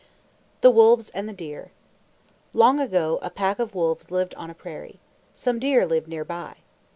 THE 0.61 0.71
WOLVES 0.71 1.11
AND 1.11 1.29
THE 1.29 1.33
DEER 1.33 1.69
Long 2.55 2.79
ago, 2.79 3.19
a 3.21 3.29
pack 3.29 3.59
of 3.59 3.75
wolves 3.75 4.09
lived 4.09 4.33
on 4.33 4.49
a 4.49 4.55
prairie. 4.55 4.99
Some 5.31 5.59
deer 5.59 5.85
lived 5.85 6.07
near 6.07 6.25
by. 6.25 6.55